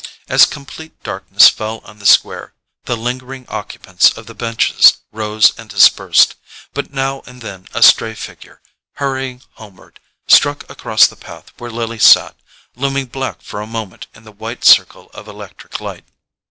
[0.27, 2.55] As complete darkness fell on the square
[2.85, 6.33] the lingering occupants of the benches rose and dispersed;
[6.73, 11.99] but now and then a stray figure, hurrying homeward, struck across the path where Lily
[11.99, 12.35] sat,
[12.75, 16.05] looming black for a moment in the white circle of electric light.